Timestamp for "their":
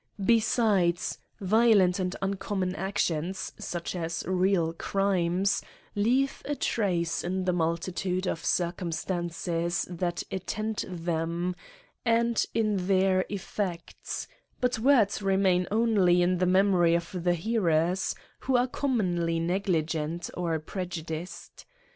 12.87-13.27